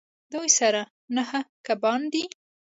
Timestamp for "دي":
2.13-2.23